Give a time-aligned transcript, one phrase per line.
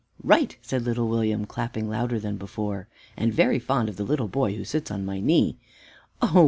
[0.23, 2.87] "Right," said little William, clapping louder than before.
[3.15, 5.59] "And very fond of the little boy who sits on my knee."
[6.23, 6.39] "Oh!